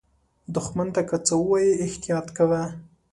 دښمن 0.55 0.87
ته 0.95 1.01
که 1.09 1.17
څه 1.27 1.33
ووایې، 1.41 1.79
احتیاط 1.85 2.27
کوه 2.37 2.61